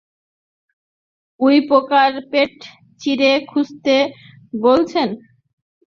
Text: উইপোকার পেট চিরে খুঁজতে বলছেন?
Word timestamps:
উইপোকার 1.39 2.11
পেট 2.31 2.55
চিরে 3.01 3.31
খুঁজতে 3.49 3.95
বলছেন? 4.61 5.09